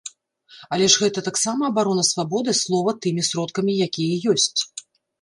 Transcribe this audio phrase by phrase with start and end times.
[0.77, 4.61] Але ж гэта таксама абарона свабоды слова тымі сродкамі, якія ёсць.